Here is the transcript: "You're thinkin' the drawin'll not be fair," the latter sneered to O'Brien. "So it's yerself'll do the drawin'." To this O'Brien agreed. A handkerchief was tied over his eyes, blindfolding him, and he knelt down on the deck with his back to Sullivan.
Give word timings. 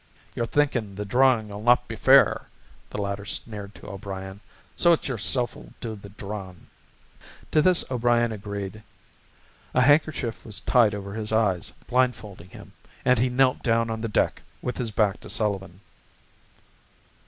"You're 0.33 0.47
thinkin' 0.47 0.95
the 0.95 1.05
drawin'll 1.05 1.61
not 1.61 1.87
be 1.87 1.95
fair," 1.95 2.47
the 2.89 2.97
latter 2.99 3.23
sneered 3.23 3.75
to 3.75 3.87
O'Brien. 3.87 4.39
"So 4.75 4.93
it's 4.93 5.07
yerself'll 5.07 5.73
do 5.79 5.95
the 5.95 6.09
drawin'." 6.09 6.65
To 7.51 7.61
this 7.61 7.85
O'Brien 7.91 8.31
agreed. 8.31 8.81
A 9.75 9.81
handkerchief 9.81 10.43
was 10.43 10.59
tied 10.59 10.95
over 10.95 11.13
his 11.13 11.31
eyes, 11.31 11.69
blindfolding 11.87 12.49
him, 12.49 12.73
and 13.05 13.19
he 13.19 13.29
knelt 13.29 13.61
down 13.61 13.91
on 13.91 14.01
the 14.01 14.09
deck 14.09 14.41
with 14.59 14.77
his 14.77 14.89
back 14.89 15.19
to 15.19 15.29
Sullivan. 15.29 15.81